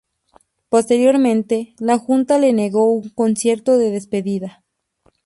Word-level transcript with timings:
Posteriormente, 0.69 1.75
la 1.77 1.99
Junta 1.99 2.39
le 2.39 2.53
negó 2.53 2.91
un 2.91 3.09
concierto 3.09 3.77
de 3.77 3.91
despedida. 3.91 4.63